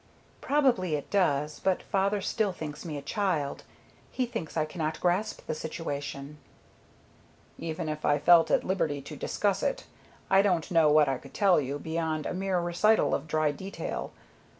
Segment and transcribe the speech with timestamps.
[0.41, 3.61] "Probably it does, but father still thinks me a child.
[4.11, 6.39] He thinks I cannot grasp the situation."
[7.59, 9.83] "Even if I felt at liberty to discuss it,
[10.27, 14.11] I don't know what I could tell you beyond a mere recital of dry detail.